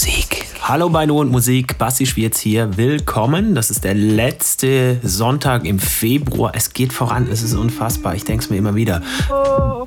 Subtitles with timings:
[0.00, 0.46] Musik.
[0.62, 2.78] Hallo bei Du und Musik, Basti Schwierz hier.
[2.78, 3.54] Willkommen.
[3.54, 6.52] Das ist der letzte Sonntag im Februar.
[6.54, 8.14] Es geht voran, es ist unfassbar.
[8.14, 9.02] Ich denke es mir immer wieder.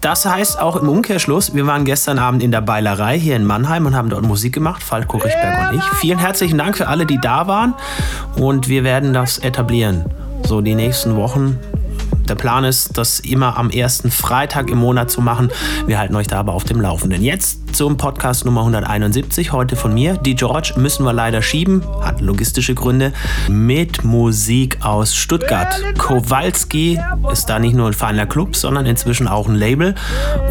[0.02, 3.88] Das heißt auch im Umkehrschluss, wir waren gestern Abend in der Beilerei hier in Mannheim
[3.88, 5.84] und haben dort Musik gemacht, Falco Richberg und ich.
[6.00, 7.74] Vielen herzlichen Dank für alle, die da waren
[8.36, 10.06] und wir werden das etablieren.
[10.44, 11.58] So die nächsten Wochen
[12.30, 15.50] der Plan ist, das immer am ersten Freitag im Monat zu machen.
[15.88, 17.24] Wir halten euch da aber auf dem Laufenden.
[17.24, 19.52] Jetzt zum Podcast Nummer 171.
[19.52, 20.14] Heute von mir.
[20.18, 23.14] Die George müssen wir leider schieben, hat logistische Gründe,
[23.50, 25.74] mit Musik aus Stuttgart.
[25.98, 27.00] Kowalski
[27.32, 29.96] ist da nicht nur ein feiner Club, sondern inzwischen auch ein Label.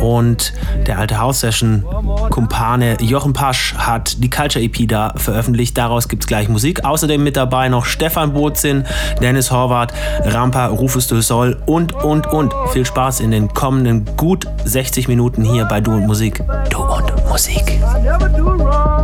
[0.01, 0.53] Und
[0.87, 1.85] der alte House Session
[2.31, 5.79] Kumpane Jochen Pasch hat die Culture EP da veröffentlicht.
[5.79, 6.85] Daraus gibt es gleich Musik.
[6.85, 8.85] Außerdem mit dabei noch Stefan Bozin,
[9.21, 9.93] Dennis Horvath,
[10.25, 12.53] Rampa, Rufus du Sol und, und, und.
[12.73, 16.43] Viel Spaß in den kommenden gut 60 Minuten hier bei Du und Musik.
[16.71, 17.81] Du und Musik.
[17.83, 19.02] I never do wrong.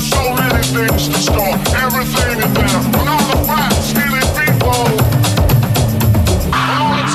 [0.00, 1.42] So many things to.
[1.76, 2.40] Everything.
[2.40, 3.36] On the
[4.40, 4.88] people.
[6.60, 7.06] On the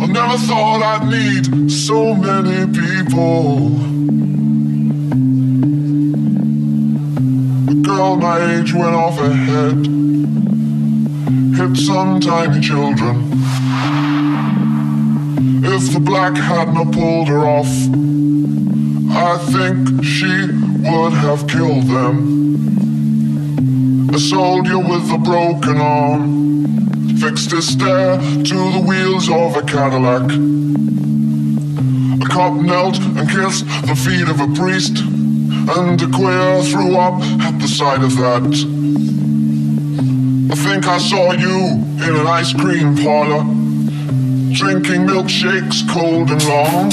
[0.00, 3.88] I never thought I'd need so many people.
[7.98, 9.98] girl my age went off her head
[11.58, 13.32] hit some tiny children.
[15.64, 17.66] If the black hadn't pulled her off,
[19.10, 20.52] I think she
[20.88, 22.16] would have killed them.
[24.14, 30.30] A soldier with a broken arm fixed his stare to the wheels of a Cadillac.
[32.22, 37.20] A cop knelt and kissed the feet of a priest, and a queer threw up
[37.42, 38.77] at the sight of that.
[40.50, 43.44] I think I saw you in an ice cream parlor,
[44.56, 46.90] drinking milkshakes cold and long.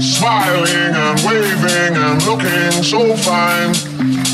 [0.00, 3.70] Smiling and waving and looking so fine.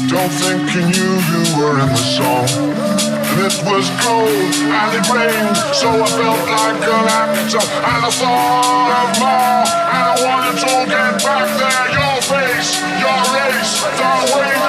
[0.09, 2.49] Don't think you knew you were in the song.
[2.49, 7.61] And it was cold and it rained, so I felt like an actor.
[7.61, 9.61] And I thought of more,
[9.93, 11.85] and I wanted to get back there.
[12.00, 14.63] Your face, your race, the way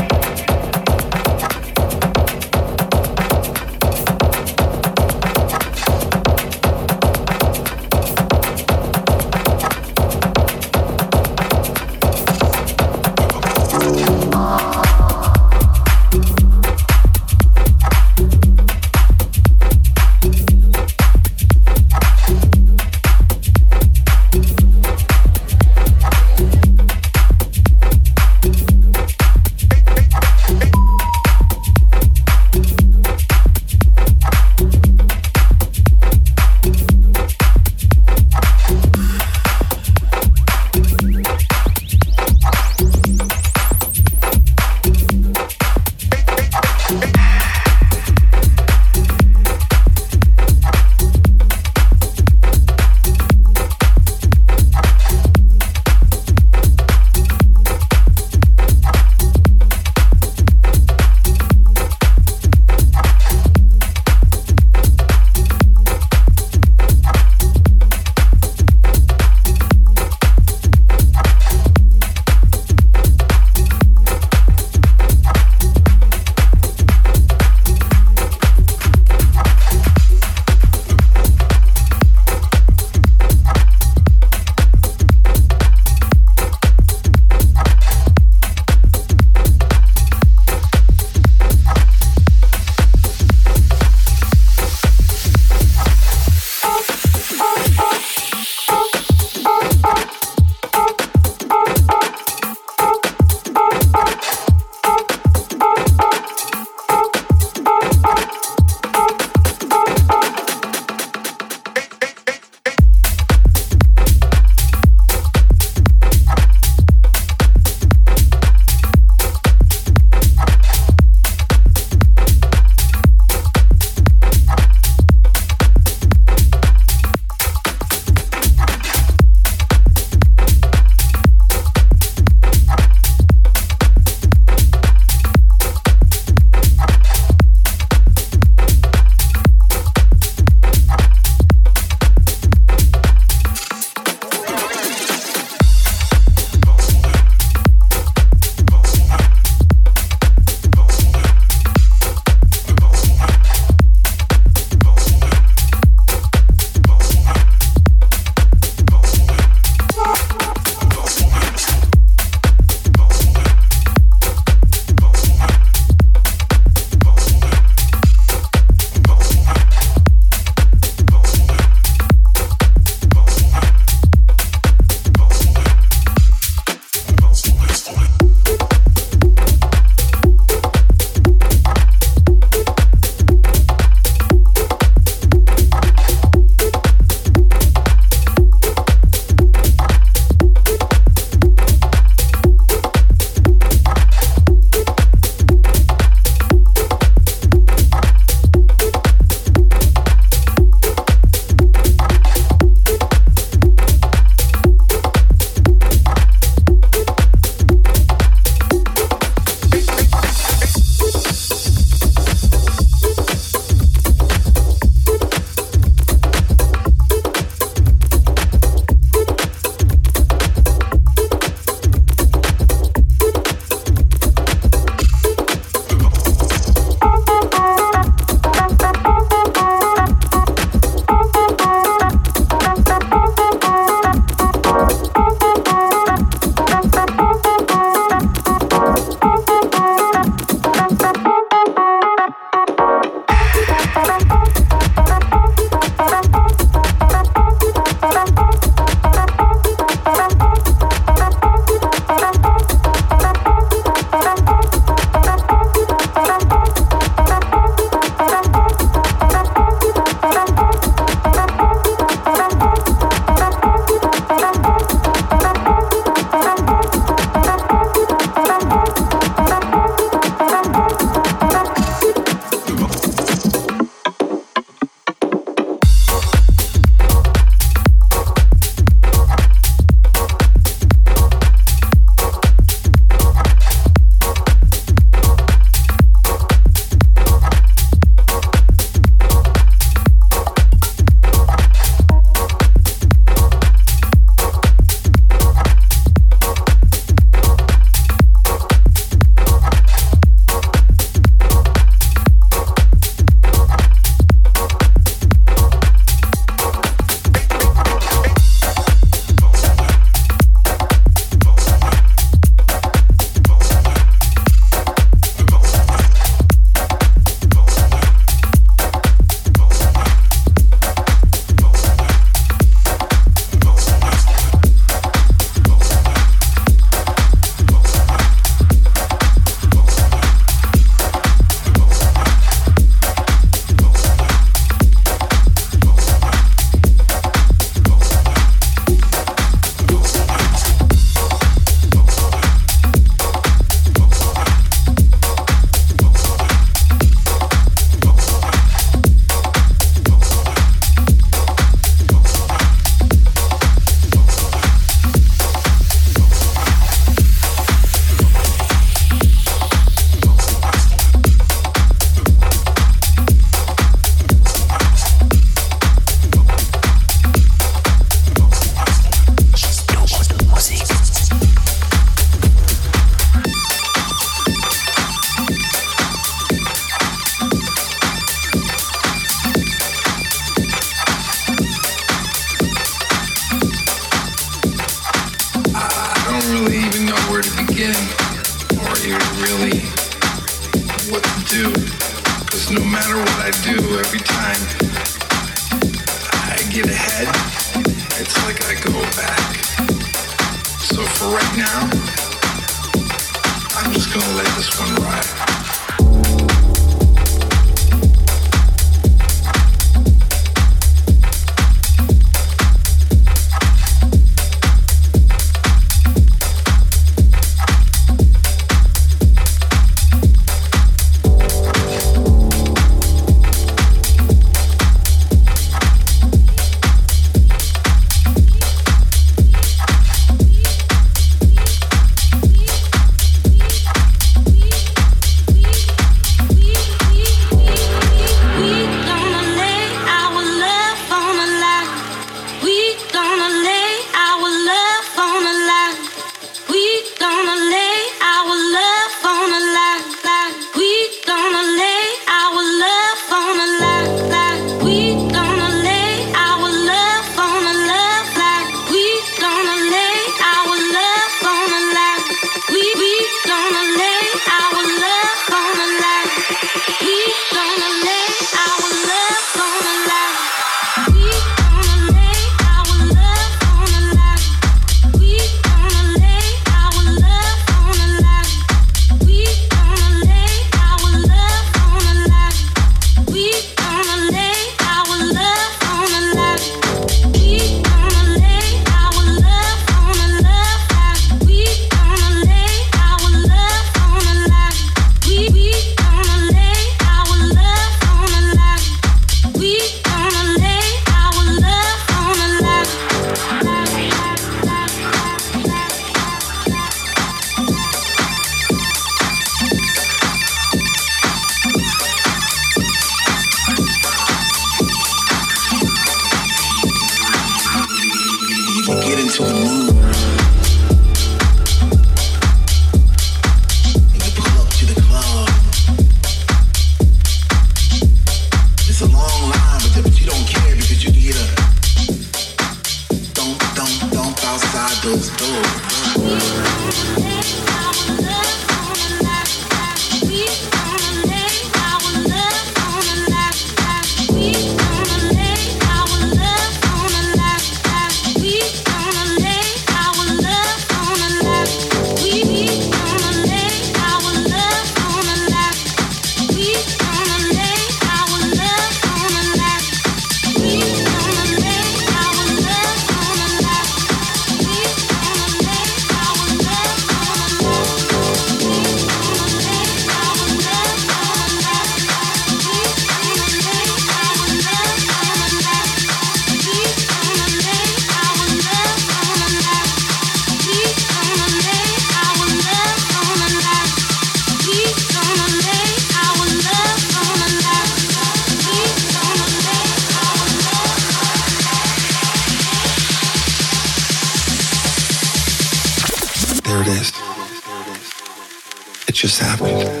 [599.21, 600.00] just happened.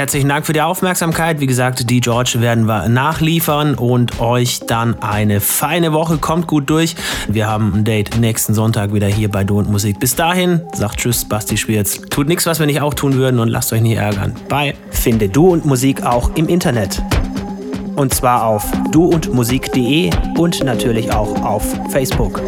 [0.00, 1.40] Herzlichen Dank für die Aufmerksamkeit.
[1.40, 6.16] Wie gesagt, die George werden wir nachliefern und euch dann eine feine Woche.
[6.16, 6.96] Kommt gut durch.
[7.28, 10.00] Wir haben ein Date nächsten Sonntag wieder hier bei Du und Musik.
[10.00, 12.00] Bis dahin, sagt Tschüss, Basti Schwierz.
[12.08, 14.34] Tut nichts, was wir nicht auch tun würden und lasst euch nicht ärgern.
[14.48, 14.72] Bye.
[14.90, 17.02] Finde Du und Musik auch im Internet.
[17.94, 22.40] Und zwar auf duundmusik.de und natürlich auch auf Facebook.